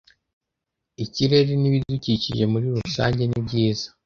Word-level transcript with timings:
ikirere 1.05 1.51
n 1.61 1.63
ibidukikije 1.69 2.43
muri 2.51 2.65
rusange 2.75 3.23
nibyiza 3.27 3.87